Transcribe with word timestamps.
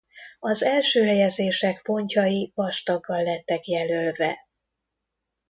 Az 0.39 0.63
első 0.63 1.05
helyezések 1.05 1.81
pontjai 1.81 2.51
vastaggal 2.55 3.23
lettek 3.23 3.67
jelölve. 3.67 4.47